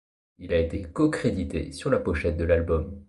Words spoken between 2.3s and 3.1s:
de l'album.